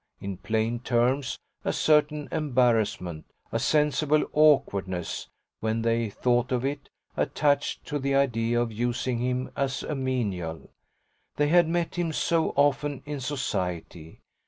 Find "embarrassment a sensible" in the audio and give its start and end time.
2.31-4.25